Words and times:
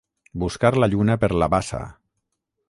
Buscar 0.43 0.71
la 0.83 0.89
lluna 0.93 1.17
per 1.25 1.29
la 1.45 1.49
bassa. 1.57 1.83